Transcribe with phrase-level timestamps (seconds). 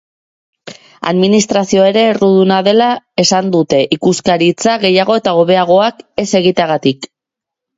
[1.09, 2.87] Administrazioa ere erruduna dela
[3.25, 7.09] esan dute, ikuskaritza gehiago eta hobeagoak ez egiteagatik.